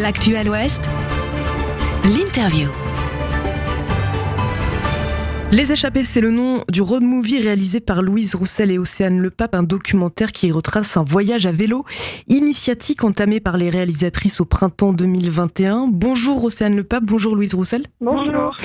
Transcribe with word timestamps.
L'actuel 0.00 0.48
Ouest, 0.48 0.90
l'interview. 2.04 2.93
Les 5.54 5.70
Échappés, 5.70 6.02
c'est 6.02 6.20
le 6.20 6.32
nom 6.32 6.64
du 6.68 6.82
road 6.82 7.04
movie 7.04 7.40
réalisé 7.40 7.78
par 7.78 8.02
Louise 8.02 8.34
Roussel 8.34 8.72
et 8.72 8.78
Océane 8.78 9.20
Le 9.20 9.30
Pape, 9.30 9.54
un 9.54 9.62
documentaire 9.62 10.32
qui 10.32 10.50
retrace 10.50 10.96
un 10.96 11.04
voyage 11.04 11.46
à 11.46 11.52
vélo 11.52 11.84
initiatique 12.26 13.04
entamé 13.04 13.38
par 13.38 13.56
les 13.56 13.70
réalisatrices 13.70 14.40
au 14.40 14.46
printemps 14.46 14.92
2021. 14.92 15.86
Bonjour 15.92 16.42
Océane 16.42 16.74
Le 16.74 16.82
Pape, 16.82 17.04
bonjour 17.04 17.36
Louise 17.36 17.54
Roussel. 17.54 17.84
Bonjour. 18.00 18.56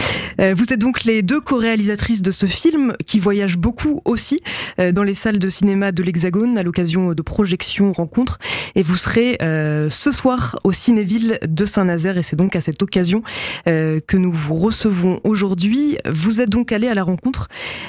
Euh, 0.42 0.56
vous 0.56 0.74
êtes 0.74 0.80
donc 0.80 1.04
les 1.04 1.22
deux 1.22 1.42
co-réalisatrices 1.42 2.24
de 2.24 2.32
ce 2.32 2.48
film 2.48 2.96
qui 3.06 3.20
voyagent 3.20 3.60
beaucoup 3.60 4.02
aussi 4.06 4.42
euh, 4.80 4.92
dans 4.92 5.04
les 5.04 5.14
salles 5.14 5.38
de 5.38 5.50
cinéma 5.50 5.92
de 5.92 6.02
l'Hexagone 6.02 6.58
à 6.58 6.64
l'occasion 6.64 7.14
de 7.14 7.22
projections, 7.22 7.94
rencontres. 7.94 8.40
Et 8.74 8.82
vous 8.82 8.96
serez 8.96 9.38
euh, 9.44 9.92
ce 9.92 10.12
soir 10.12 10.58
au 10.64 10.72
Cinéville 10.72 11.38
de 11.48 11.66
Saint-Nazaire 11.66 12.18
et 12.18 12.24
c'est 12.24 12.36
donc 12.36 12.56
à 12.56 12.62
cette 12.62 12.82
occasion 12.82 13.22
que 13.66 14.18
nous 14.18 14.32
vous 14.32 14.56
recevons 14.56 15.20
aujourd'hui. 15.24 15.98
Vous 16.10 16.42
êtes 16.42 16.50
donc 16.50 16.72
à 16.72 16.79
à 16.88 16.94
la 16.94 17.04
rencontre 17.04 17.48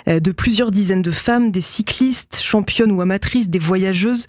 euh, 0.08 0.20
de 0.20 0.32
plusieurs 0.32 0.70
dizaines 0.70 1.02
de 1.02 1.10
femmes, 1.10 1.50
des 1.50 1.60
cyclistes, 1.60 2.40
championnes 2.42 2.92
ou 2.92 3.00
amatrices, 3.00 3.48
des 3.48 3.58
voyageuses, 3.58 4.26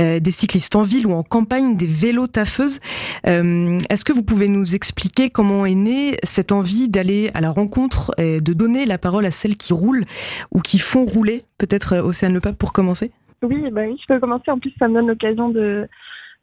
euh, 0.00 0.20
des 0.20 0.30
cyclistes 0.30 0.76
en 0.76 0.82
ville 0.82 1.06
ou 1.06 1.12
en 1.12 1.22
campagne, 1.22 1.76
des 1.76 1.86
vélos 1.86 2.26
taffeuses. 2.26 2.80
Euh, 3.26 3.78
est-ce 3.90 4.04
que 4.04 4.12
vous 4.12 4.22
pouvez 4.22 4.48
nous 4.48 4.74
expliquer 4.74 5.30
comment 5.30 5.66
est 5.66 5.74
née 5.74 6.16
cette 6.22 6.52
envie 6.52 6.88
d'aller 6.88 7.30
à 7.34 7.40
la 7.40 7.50
rencontre 7.50 8.12
et 8.18 8.40
de 8.40 8.52
donner 8.52 8.86
la 8.86 8.98
parole 8.98 9.26
à 9.26 9.30
celles 9.30 9.56
qui 9.56 9.72
roulent 9.72 10.04
ou 10.52 10.60
qui 10.60 10.78
font 10.78 11.04
rouler 11.04 11.44
Peut-être 11.58 11.96
Océane 11.98 12.34
Le 12.34 12.40
Pape 12.40 12.56
pour 12.56 12.72
commencer? 12.72 13.10
Oui, 13.42 13.70
bah 13.70 13.82
oui, 13.86 13.96
je 14.00 14.12
peux 14.12 14.20
commencer. 14.20 14.50
En 14.50 14.58
plus, 14.58 14.72
ça 14.78 14.88
me 14.88 14.94
donne 14.94 15.08
l'occasion 15.08 15.48
de, 15.48 15.86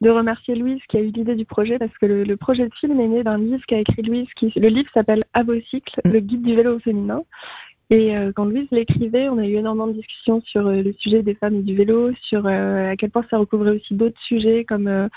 de 0.02 0.10
remercier 0.10 0.56
Louise 0.56 0.82
qui 0.90 0.98
a 0.98 1.00
eu 1.00 1.12
l'idée 1.12 1.36
du 1.36 1.46
projet 1.46 1.78
parce 1.78 1.96
que 2.00 2.08
le, 2.08 2.38
projet 2.38 2.68
de 2.68 2.74
film 2.80 3.00
est 3.00 3.08
né 3.08 3.24
d'un 3.24 3.38
livre 3.38 3.64
qu'a 3.68 3.80
écrit 3.80 4.02
Louise. 4.02 4.28
Qui, 4.36 4.52
le 4.56 4.68
livre 4.68 4.90
s'appelle 4.94 5.24
Avocycle, 5.34 6.02
mm. 6.04 6.12
le 6.12 6.20
guide 6.20 6.42
du 6.42 6.56
vélo 6.56 6.80
féminin. 6.80 7.24
Et 7.92 8.16
euh, 8.16 8.32
quand 8.34 8.46
Louise 8.46 8.70
l'écrivait, 8.72 9.28
on 9.28 9.38
a 9.38 9.46
eu 9.46 9.56
énormément 9.58 9.88
de 9.88 9.92
discussions 9.92 10.42
sur 10.46 10.66
euh, 10.66 10.82
le 10.82 10.94
sujet 10.94 11.24
des 11.24 11.36
femmes 11.36 11.56
et 11.56 11.62
du 11.62 11.76
vélo, 11.76 12.12
sur 12.24 12.48
euh, 12.48 12.90
à 12.90 12.96
quel 12.96 13.10
point 13.10 13.26
ça 13.30 13.38
recouvrait 13.38 13.72
aussi 13.72 13.96
d'autres 13.96 14.20
sujets 14.22 14.64
comme 14.64 15.10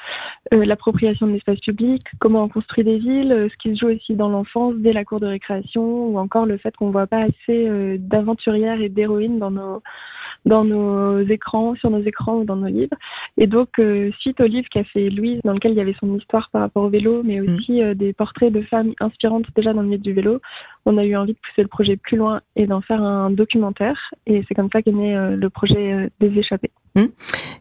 l'appropriation 0.51 1.29
de 1.29 1.33
l'espace 1.33 1.61
public, 1.61 2.03
comment 2.19 2.43
on 2.43 2.49
construit 2.49 2.83
des 2.83 2.99
villes, 2.99 3.49
ce 3.49 3.57
qui 3.59 3.75
se 3.75 3.81
joue 3.81 3.93
aussi 3.95 4.15
dans 4.15 4.29
l'enfance 4.29 4.75
dès 4.79 4.93
la 4.93 5.05
cour 5.05 5.21
de 5.21 5.27
récréation, 5.27 6.09
ou 6.09 6.19
encore 6.19 6.47
le 6.47 6.59
fait 6.59 6.75
qu'on 6.77 6.91
voit 6.91 7.07
pas 7.07 7.23
assez 7.23 7.99
d'aventurières 7.99 8.81
et 8.81 8.89
d'héroïnes 8.89 9.39
dans 9.39 9.53
nos 9.53 9.83
dans 10.45 10.65
nos 10.65 11.21
écrans, 11.23 11.75
sur 11.77 11.91
nos 11.91 12.03
écrans 12.03 12.39
ou 12.39 12.45
dans 12.45 12.57
nos 12.57 12.69
livres. 12.69 12.97
Et 13.39 13.47
donc, 13.47 13.81
suite 14.21 14.41
au 14.41 14.47
livre 14.47 14.69
qu'a 14.71 14.85
fait 14.85 15.11
Louise, 15.11 15.41
dans 15.45 15.53
lequel 15.53 15.73
il 15.73 15.79
y 15.79 15.81
avait 15.81 15.97
son 15.99 16.17
histoire 16.17 16.51
par 16.51 16.63
rapport 16.63 16.85
au 16.85 16.89
vélo, 16.89 17.23
mais 17.25 17.41
mmh. 17.41 17.55
aussi 17.55 17.81
des 17.95 18.13
portraits 18.13 18.53
de 18.53 18.63
femmes 18.63 18.93
inspirantes 19.01 19.47
déjà 19.57 19.73
dans 19.73 19.83
le 19.83 19.89
milieu 19.89 19.99
du 19.99 20.13
vélo, 20.13 20.41
on 20.87 20.99
a 20.99 21.05
eu 21.05 21.17
envie 21.17 21.33
de 21.33 21.39
pousser 21.39 21.63
le 21.63 21.69
projet 21.69 21.97
plus 21.97 22.17
loin 22.17 22.41
et 22.57 22.67
d'en 22.67 22.81
faire 22.81 23.03
un 23.03 23.31
documentaire. 23.31 23.97
Et 24.27 24.45
c'est 24.47 24.55
comme 24.55 24.69
ça 24.73 24.83
qu'est 24.83 24.93
né 24.93 25.17
euh, 25.17 25.37
le 25.37 25.51
projet 25.51 25.93
euh, 25.93 26.09
des 26.21 26.39
échappés. 26.39 26.71
Hum. 26.97 27.09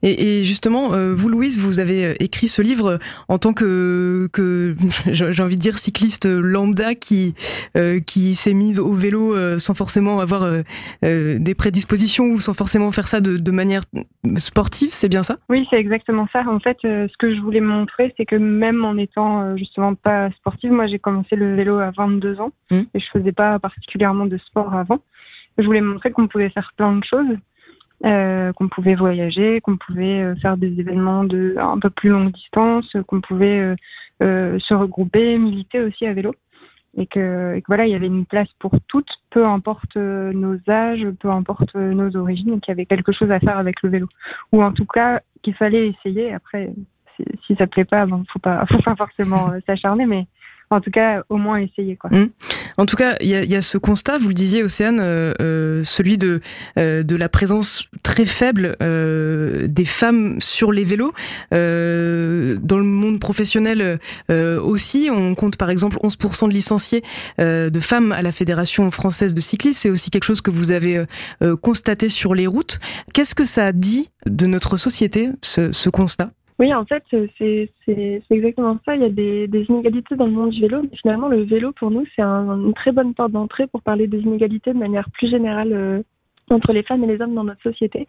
Et, 0.04 0.44
justement, 0.44 0.94
euh, 0.94 1.16
vous, 1.16 1.28
Louise, 1.28 1.58
vous 1.58 1.80
avez 1.80 2.22
écrit 2.24 2.48
ce 2.48 2.62
livre 2.62 3.00
en 3.30 3.40
tant 3.40 3.54
que, 3.54 4.28
que 4.32 4.76
j'ai 5.12 5.42
envie 5.42 5.56
de 5.56 5.62
dire, 5.62 5.80
cycliste 5.80 6.26
lambda 6.26 6.94
qui, 6.94 7.34
qui 8.06 8.36
s'est 8.36 8.54
mise 8.54 8.80
au 8.80 8.94
vélo 8.94 9.58
sans 9.58 9.74
forcément 9.74 10.20
avoir 10.20 10.46
des 11.02 11.56
prédispositions 11.56 12.26
ou 12.26 12.40
sans 12.40 12.54
forcément 12.54 12.73
faire 12.92 13.08
ça 13.08 13.22
de, 13.22 13.38
de 13.38 13.52
manière 13.52 13.82
sportive, 14.36 14.90
c'est 14.92 15.10
bien 15.10 15.24
ça? 15.24 15.38
Oui, 15.50 15.68
c'est 15.70 15.78
exactement 15.78 16.28
ça. 16.32 16.44
En 16.48 16.60
fait, 16.60 16.78
ce 16.82 17.18
que 17.18 17.34
je 17.36 17.42
voulais 17.42 17.62
montrer, 17.62 18.14
c'est 18.18 18.26
que 18.26 18.36
même 18.36 18.84
en 18.86 18.98
étant 18.98 19.56
justement 19.58 19.96
pas 19.96 20.30
sportive, 20.32 20.72
moi 20.72 20.88
j'ai 20.88 21.00
commencé 21.00 21.36
le 21.36 21.56
vélo 21.56 21.80
à 21.80 21.92
22 21.92 22.40
ans 22.40 22.52
hum. 22.72 22.86
et 22.94 23.00
je 23.00 23.06
faisais 23.12 23.32
pas 23.32 23.60
particulièrement 23.60 24.26
de 24.26 24.38
sport 24.38 24.74
avant. 24.74 25.00
Je 25.58 25.64
voulais 25.66 25.82
montrer 25.82 26.12
qu'on 26.12 26.28
pouvait 26.28 26.50
faire 26.50 26.72
plein 26.78 26.96
de 26.96 27.04
choses, 27.04 27.38
euh, 28.06 28.52
qu'on 28.54 28.70
pouvait 28.70 28.96
voyager, 28.96 29.62
qu'on 29.62 29.78
pouvait 29.78 30.22
euh, 30.22 30.36
faire 30.42 30.58
des 30.58 30.80
événements 30.80 31.24
de 31.24 31.56
un 31.58 31.80
peu 31.80 31.90
plus 31.90 32.10
longue 32.10 32.32
distance, 32.32 32.86
qu'on 33.08 33.22
pouvait 33.22 33.76
euh, 34.22 34.60
se 34.60 34.74
regrouper, 34.74 35.38
militer 35.38 35.80
aussi 35.80 36.06
à 36.06 36.14
vélo. 36.14 36.34
Et 36.96 37.08
que, 37.08 37.60
voilà, 37.68 37.88
il 37.88 37.92
y 37.92 37.96
avait 37.96 38.08
une 38.08 38.26
place 38.26 38.50
pour 38.60 38.72
toutes, 38.88 39.10
peu 39.32 39.46
importe 39.46 39.96
nos 39.96 40.58
âges, 40.70 41.08
peu 41.20 41.30
importe 41.30 41.74
nos 41.76 42.16
origines, 42.16 42.62
qu'il 42.62 42.72
y 42.72 42.76
avait 42.76 42.86
quelque 42.86 43.12
chose 43.12 43.32
à 43.32 43.40
faire 43.40 43.58
avec 43.58 43.82
le 43.82 43.90
vélo. 43.90 44.08
Ou 44.52 44.62
en 44.62 44.72
tout 44.72 44.86
cas, 44.86 45.22
qu'il 45.42 45.56
fallait 45.56 45.88
essayer. 45.90 46.34
Après, 46.34 46.72
si, 47.16 47.26
si 47.48 47.56
ça 47.56 47.68
plaît 47.68 47.86
pas, 47.86 48.06
bon, 48.06 48.24
faut 48.32 48.40
pas, 48.40 48.66
faut 48.72 48.82
pas 48.82 48.96
forcément 48.96 49.52
s'acharner, 49.66 50.06
mais 50.06 50.28
en 50.74 50.82
tout 50.82 50.92
cas, 50.92 51.24
au 51.30 51.38
moins 51.38 51.58
essayer. 51.58 51.96
Quoi. 51.96 52.10
Mmh. 52.12 52.30
En 52.78 52.86
tout 52.86 52.96
cas, 52.96 53.16
il 53.22 53.30
y 53.30 53.56
a, 53.56 53.62
ce 53.62 53.78
constat, 53.78 54.18
vous 54.18 54.30
le 54.30 54.34
disiez, 54.34 54.64
Océane, 54.64 55.00
euh, 55.00 55.34
euh, 55.42 55.84
celui 55.84 56.18
euh, 56.78 57.04
de 57.04 57.16
la 57.16 57.30
présence 57.30 57.88
très 58.02 58.26
faible 58.26 58.76
des 58.80 59.86
femmes 59.86 60.40
sur 60.40 60.72
les 60.72 60.84
vélos. 60.84 61.14
dans 61.52 61.58
le 62.78 62.84
monde 62.84 63.20
professionnel 63.20 64.00
aussi, 64.30 65.10
on 65.12 65.36
compte 65.36 65.58
par 65.58 65.70
exemple 65.70 65.98
11% 66.04 66.48
de 66.48 66.54
licenciés 66.54 67.04
de 67.38 67.80
femmes 67.80 68.12
à 68.12 68.22
la 68.22 68.32
Fédération 68.32 68.90
française 68.92 69.34
de 69.34 69.42
cyclisme. 69.42 69.80
C'est 69.80 69.90
aussi 69.90 70.10
quelque 70.10 70.24
chose 70.24 70.42
que 70.42 70.52
vous 70.52 70.72
avez 70.72 71.04
constaté 71.62 72.10
sur 72.10 72.36
les 72.36 72.48
routes. 72.48 72.80
Qu'est-ce 73.14 73.36
que 73.36 73.46
ça 73.46 73.72
dit 73.72 74.10
de 74.26 74.46
notre 74.46 74.78
société, 74.78 75.30
ce 75.42 75.90
constat? 75.90 76.32
Oui, 76.60 76.74
en 76.74 76.86
fait, 76.86 77.04
c'est 77.38 78.22
exactement 78.30 78.78
ça. 78.86 78.96
Il 78.96 79.02
y 79.02 79.06
a 79.06 79.10
des, 79.10 79.66
inégalités 79.70 80.16
dans 80.16 80.26
le 80.26 80.32
monde 80.32 80.52
du 80.52 80.62
vélo, 80.62 80.84
finalement, 81.02 81.28
le 81.28 81.44
vélo, 81.44 81.72
pour 81.74 81.92
nous, 81.92 82.06
c'est 82.16 82.22
un, 82.22 82.60
une 82.60 82.74
très 82.74 82.92
bonne 82.92 83.14
porte 83.14 83.32
d'entrée 83.32 83.68
pour 83.68 83.82
parler 83.82 84.08
des 84.08 84.20
inégalités 84.20 84.74
de 84.74 84.78
manière 84.78 85.10
plus 85.12 85.30
générale 85.30 85.74
euh, 85.74 86.04
entre 86.54 86.74
les 86.74 86.84
femmes 86.84 87.04
et 87.04 87.08
les 87.08 87.22
hommes 87.22 87.36
dans 87.36 87.44
notre 87.44 87.62
société. 87.62 88.08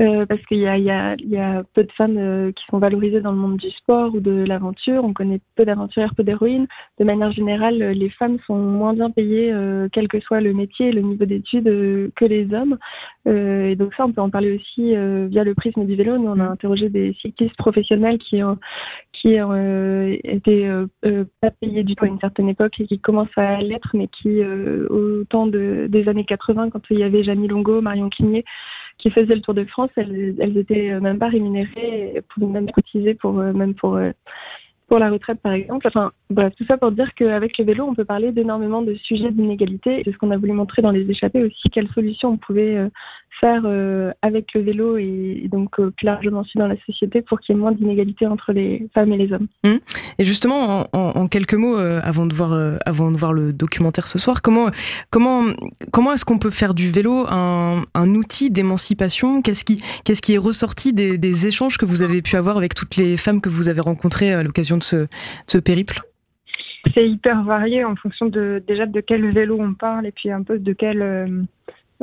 Euh, 0.00 0.26
parce 0.26 0.44
qu'il 0.46 0.58
y 0.58 0.68
a, 0.68 1.62
peu 1.72 1.84
de 1.84 1.92
femmes 1.92 2.16
euh, 2.18 2.50
qui 2.50 2.64
sont 2.68 2.78
valorisées 2.78 3.20
dans 3.20 3.30
le 3.30 3.38
monde 3.38 3.58
du 3.58 3.70
sport 3.70 4.12
ou 4.12 4.20
de 4.20 4.44
l'aventure. 4.44 5.04
On 5.04 5.12
connaît 5.12 5.40
peu 5.54 5.64
d'aventurières, 5.64 6.14
peu 6.16 6.24
d'héroïnes. 6.24 6.66
De 6.98 7.04
manière 7.04 7.30
générale, 7.30 7.80
euh, 7.80 7.92
les 7.92 8.10
femmes 8.10 8.38
sont 8.46 8.56
moins 8.56 8.92
bien 8.92 9.10
payées, 9.10 9.52
euh, 9.52 9.88
quel 9.92 10.08
que 10.08 10.18
soit 10.18 10.40
le 10.40 10.52
métier 10.52 10.88
et 10.88 10.92
le 10.92 11.02
niveau 11.02 11.24
d'études, 11.24 11.64
que 12.16 12.24
les 12.24 12.52
hommes. 12.52 12.76
et 13.26 13.76
donc 13.76 13.94
ça, 13.94 14.04
on 14.04 14.12
peut 14.12 14.20
en 14.20 14.30
parler 14.30 14.56
aussi 14.56 14.94
via 15.28 15.44
le 15.44 15.54
prisme 15.54 15.86
du 15.86 15.94
vélo. 15.94 16.18
Nous, 16.18 16.28
on 16.28 16.40
a 16.40 16.44
interrogé 16.44 16.88
des 16.88 17.14
cyclistes 17.20 17.56
professionnels 17.56 18.18
qui 18.18 18.42
ont, 18.42 18.58
qui 19.12 19.36
été 20.24 20.70
pas 21.40 21.50
payés 21.50 21.84
du 21.84 21.94
tout 21.94 22.04
à 22.04 22.08
une 22.08 22.20
certaine 22.20 22.48
époque 22.48 22.78
et 22.80 22.86
qui 22.86 22.98
commencent 22.98 23.36
à 23.36 23.60
l'être, 23.60 23.90
mais 23.94 24.08
qui, 24.08 24.42
au 24.42 25.24
temps 25.24 25.46
de, 25.46 25.86
des 25.88 26.08
années 26.08 26.24
80, 26.24 26.70
quand 26.70 26.82
il 26.90 26.98
y 26.98 27.04
avait 27.04 27.24
Jamie 27.24 27.48
Longo, 27.48 27.73
Marion 27.80 28.08
Quigné, 28.10 28.44
qui 28.98 29.10
faisaient 29.10 29.34
le 29.34 29.40
Tour 29.40 29.54
de 29.54 29.64
France, 29.64 29.90
elles, 29.96 30.34
elles 30.38 30.56
étaient 30.56 30.98
même 31.00 31.18
pas 31.18 31.28
rémunérées, 31.28 32.22
pouvaient 32.28 32.46
même 32.52 32.70
cotiser 32.70 33.14
pour 33.14 33.38
euh, 33.38 33.52
même 33.52 33.74
pour 33.74 33.96
euh, 33.96 34.12
pour 34.88 34.98
la 34.98 35.10
retraite 35.10 35.40
par 35.40 35.52
exemple. 35.52 35.86
Enfin, 35.86 36.12
bref, 36.30 36.52
tout 36.56 36.64
ça 36.66 36.76
pour 36.76 36.92
dire 36.92 37.12
qu'avec 37.14 37.58
le 37.58 37.64
vélo, 37.64 37.84
on 37.84 37.94
peut 37.94 38.04
parler 38.04 38.32
d'énormément 38.32 38.82
de 38.82 38.94
sujets 38.94 39.30
d'inégalité. 39.30 40.02
C'est 40.04 40.12
ce 40.12 40.18
qu'on 40.18 40.30
a 40.30 40.36
voulu 40.36 40.52
montrer 40.52 40.82
dans 40.82 40.90
les 40.90 41.10
échappées 41.10 41.42
aussi, 41.42 41.68
quelles 41.72 41.88
solutions 41.88 42.30
on 42.30 42.36
pouvait 42.36 42.76
euh, 42.76 42.88
faire 43.40 43.62
euh, 43.64 44.12
avec 44.22 44.54
le 44.54 44.62
vélo 44.62 44.96
et, 44.96 45.48
donc 45.50 45.78
euh, 45.78 45.90
plus 45.90 46.06
largement 46.06 46.40
aussi 46.40 46.58
dans 46.58 46.66
la 46.66 46.76
société 46.86 47.22
pour 47.22 47.40
qu'il 47.40 47.54
y 47.54 47.58
ait 47.58 47.60
moins 47.60 47.72
d'inégalité 47.72 48.26
entre 48.26 48.52
les 48.52 48.88
femmes 48.94 49.12
et 49.12 49.16
les 49.16 49.32
hommes. 49.32 49.48
Mmh. 49.64 49.76
Et 50.18 50.24
justement, 50.24 50.86
en, 50.92 51.28
quelques 51.28 51.54
mots, 51.54 51.76
avant 51.76 52.26
de 52.26 52.34
voir 52.34 52.78
avant 52.86 53.10
de 53.10 53.16
voir 53.16 53.32
le 53.32 53.52
documentaire 53.52 54.08
ce 54.08 54.18
soir, 54.18 54.42
comment 54.42 54.68
comment 55.10 55.46
comment 55.92 56.12
est-ce 56.12 56.24
qu'on 56.24 56.38
peut 56.38 56.50
faire 56.50 56.74
du 56.74 56.90
vélo 56.90 57.26
un, 57.28 57.82
un 57.94 58.14
outil 58.14 58.50
d'émancipation? 58.50 59.42
Qu'est-ce 59.42 59.64
qui 59.64 59.82
qu'est-ce 60.04 60.22
qui 60.22 60.34
est 60.34 60.38
ressorti 60.38 60.92
des, 60.92 61.18
des 61.18 61.46
échanges 61.46 61.78
que 61.78 61.84
vous 61.84 62.02
avez 62.02 62.22
pu 62.22 62.36
avoir 62.36 62.56
avec 62.56 62.74
toutes 62.74 62.96
les 62.96 63.16
femmes 63.16 63.40
que 63.40 63.48
vous 63.48 63.68
avez 63.68 63.80
rencontrées 63.80 64.32
à 64.32 64.42
l'occasion 64.42 64.76
de 64.76 64.82
ce, 64.82 65.58
périple? 65.58 66.00
C'est 66.94 67.08
hyper 67.08 67.42
varié 67.44 67.84
en 67.84 67.96
fonction 67.96 68.26
de 68.26 68.62
déjà 68.66 68.86
de 68.86 69.00
quel 69.00 69.32
vélo 69.32 69.56
on 69.58 69.74
parle 69.74 70.06
et 70.06 70.12
puis 70.12 70.30
un 70.30 70.42
peu 70.42 70.58
de 70.58 70.72
quel 70.72 71.46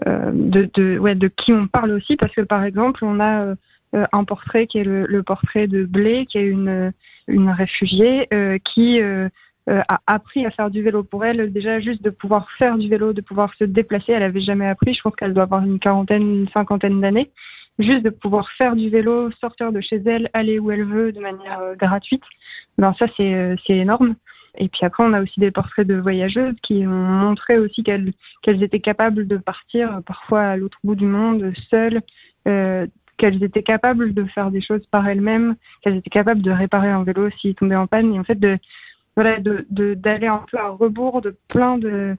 euh, 0.08 0.32
euh, 0.32 0.68
de, 0.76 0.98
ouais, 1.00 1.16
de 1.16 1.28
qui 1.28 1.54
on 1.54 1.68
parle 1.68 1.92
aussi 1.92 2.16
parce 2.16 2.34
que 2.34 2.42
par 2.42 2.64
exemple 2.64 3.04
on 3.04 3.20
a 3.20 3.46
euh, 3.46 3.56
un 3.94 4.24
portrait 4.24 4.68
qui 4.68 4.80
est 4.80 4.84
le, 4.84 5.24
portrait 5.24 5.68
de 5.68 5.84
Blé 5.86 6.26
qui 6.30 6.38
est 6.38 6.48
une 6.48 6.92
une 7.28 7.50
réfugiée 7.50 8.28
qui 8.74 9.00
a 9.02 10.00
appris 10.08 10.46
à 10.46 10.52
faire 10.52 10.70
du 10.70 10.82
vélo 10.82 11.04
pour 11.04 11.24
elle 11.24 11.52
déjà 11.52 11.80
juste 11.80 12.02
de 12.02 12.10
pouvoir 12.10 12.48
faire 12.58 12.78
du 12.78 12.90
vélo 12.90 13.14
de 13.14 13.22
pouvoir 13.22 13.54
se 13.60 13.64
déplacer. 13.64 14.12
Elle 14.14 14.24
avait 14.24 14.42
jamais 14.42 14.68
appris. 14.68 14.94
Je 14.94 15.02
pense 15.02 15.16
qu'elle 15.16 15.34
doit 15.34 15.44
avoir 15.44 15.64
une 15.64 15.80
quarantaine 15.80 16.42
une 16.42 16.50
cinquantaine 16.50 17.00
d'années. 17.00 17.30
Juste 17.80 18.04
de 18.04 18.10
pouvoir 18.10 18.50
faire 18.58 18.76
du 18.76 18.90
vélo 18.90 19.32
sortir 19.40 19.72
de 19.72 19.82
chez 19.82 20.02
elle 20.06 20.30
aller 20.34 20.60
où 20.60 20.72
elle 20.72 20.84
veut 20.84 21.12
de 21.12 21.20
manière 21.20 21.76
gratuite. 21.78 22.24
Ben 22.78 22.96
ça 22.98 23.06
euh, 23.20 23.56
c'est 23.66 23.78
énorme. 23.78 24.16
Et 24.58 24.68
puis 24.68 24.82
après, 24.84 25.04
on 25.04 25.14
a 25.14 25.22
aussi 25.22 25.40
des 25.40 25.52
portraits 25.52 25.88
de 25.88 25.96
voyageuses 25.96 26.56
qui 26.62 26.86
ont 26.86 26.90
montré 26.90 27.58
aussi 27.58 27.84
qu'elles 27.84 28.14
étaient 28.64 28.80
capables 28.80 29.28
de 29.28 29.38
partir 29.38 29.98
euh, 29.98 30.02
parfois 30.02 30.42
à 30.42 30.58
l'autre 30.58 30.78
bout 30.84 30.96
du 30.96 31.06
monde, 31.06 31.54
seules, 31.70 32.02
euh, 32.48 32.86
qu'elles 33.18 33.44
étaient 33.44 33.64
capables 33.64 34.14
de 34.14 34.26
faire 34.26 34.52
des 34.52 34.62
choses 34.62 34.86
par 34.88 35.08
elles-mêmes, 35.08 35.56
qu'elles 35.82 35.98
étaient 35.98 36.10
capables 36.10 36.42
de 36.42 36.52
réparer 36.52 36.90
un 36.90 37.04
vélo 37.04 37.30
s'il 37.40 37.56
tombait 37.56 37.76
en 37.76 37.88
panne, 37.88 38.14
et 38.14 38.20
en 38.20 38.24
fait 38.24 38.40
de 38.40 38.58
voilà 39.16 39.40
de 39.40 39.66
d'aller 39.94 40.28
un 40.28 40.44
peu 40.50 40.58
à 40.58 40.70
rebours 40.70 41.22
de 41.22 41.36
plein 41.50 41.78
de 41.78 42.18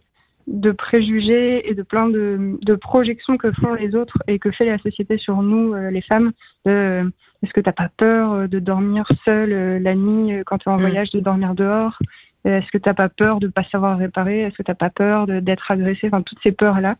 préjugés 0.73 1.69
et 1.69 1.75
de 1.75 1.83
plein 1.83 2.09
de, 2.09 2.75
projections 2.77 3.37
que 3.37 3.53
font 3.53 3.75
les 3.75 3.95
autres 3.95 4.19
et 4.27 4.39
que 4.39 4.51
fait 4.51 4.67
la 4.67 4.79
société 4.79 5.19
sur 5.19 5.43
nous, 5.43 5.75
euh, 5.75 5.91
les 5.91 6.03
femmes. 6.03 6.33
Est-ce 7.43 7.53
que 7.53 7.61
t'as 7.61 7.73
pas 7.73 7.89
peur 7.97 8.49
de 8.49 8.59
dormir 8.59 9.07
seule 9.25 9.83
la 9.83 9.95
nuit 9.95 10.43
quand 10.47 10.59
tu 10.59 10.69
es 10.69 10.73
en 10.73 10.77
mm. 10.77 10.81
voyage, 10.81 11.11
de 11.11 11.21
dormir 11.21 11.55
dehors? 11.55 11.99
Est-ce 12.45 12.71
que 12.73 12.79
t'as 12.79 12.95
pas 12.95 13.09
peur 13.09 13.39
de 13.39 13.47
pas 13.47 13.65
savoir 13.71 13.99
réparer? 13.99 14.41
Est-ce 14.41 14.57
que 14.57 14.63
t'as 14.63 14.75
pas 14.75 14.91
peur 14.91 15.27
d'être 15.27 15.71
agressé? 15.71 16.09
Enfin, 16.09 16.23
toutes 16.23 16.41
ces 16.43 16.53
peurs-là. 16.53 16.97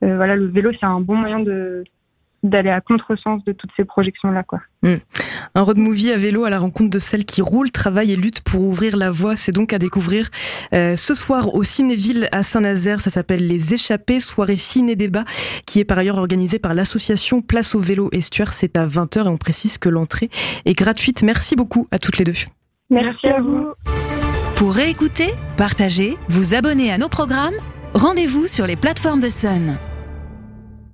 voilà, 0.00 0.34
le 0.34 0.46
vélo, 0.46 0.72
c'est 0.72 0.86
un 0.86 1.00
bon 1.00 1.16
moyen 1.16 1.38
de 1.38 1.84
d'aller 2.42 2.70
à 2.70 2.80
contresens 2.80 3.44
de 3.44 3.52
toutes 3.52 3.70
ces 3.76 3.84
projections-là. 3.84 4.42
quoi. 4.42 4.60
Hmm. 4.82 4.96
Un 5.54 5.62
road 5.62 5.76
movie 5.76 6.10
à 6.10 6.16
vélo 6.16 6.44
à 6.44 6.50
la 6.50 6.58
rencontre 6.58 6.90
de 6.90 6.98
celles 6.98 7.24
qui 7.24 7.42
roulent, 7.42 7.70
travaillent 7.70 8.12
et 8.12 8.16
luttent 8.16 8.40
pour 8.40 8.62
ouvrir 8.62 8.96
la 8.96 9.10
voie. 9.10 9.36
C'est 9.36 9.52
donc 9.52 9.72
à 9.72 9.78
découvrir 9.78 10.30
euh, 10.72 10.96
ce 10.96 11.14
soir 11.14 11.54
au 11.54 11.62
Cinéville 11.62 12.28
à 12.32 12.42
Saint-Nazaire. 12.42 13.00
Ça 13.00 13.10
s'appelle 13.10 13.46
Les 13.46 13.74
Échappés, 13.74 14.20
soirée 14.20 14.56
ciné-débat, 14.56 15.24
qui 15.66 15.80
est 15.80 15.84
par 15.84 15.98
ailleurs 15.98 16.18
organisée 16.18 16.58
par 16.58 16.74
l'association 16.74 17.42
Place 17.42 17.74
au 17.74 17.80
vélo 17.80 18.08
Estuaire. 18.12 18.52
C'est 18.52 18.76
à 18.76 18.86
20h 18.86 19.26
et 19.26 19.28
on 19.28 19.36
précise 19.36 19.78
que 19.78 19.88
l'entrée 19.88 20.30
est 20.64 20.74
gratuite. 20.74 21.22
Merci 21.22 21.56
beaucoup 21.56 21.86
à 21.90 21.98
toutes 21.98 22.18
les 22.18 22.24
deux. 22.24 22.34
Merci 22.90 23.28
à 23.28 23.40
vous. 23.40 23.68
Pour 24.56 24.74
réécouter, 24.74 25.28
partager, 25.56 26.16
vous 26.28 26.54
abonner 26.54 26.92
à 26.92 26.98
nos 26.98 27.08
programmes, 27.08 27.54
rendez-vous 27.94 28.46
sur 28.46 28.66
les 28.66 28.76
plateformes 28.76 29.20
de 29.20 29.28
Sun. 29.28 29.78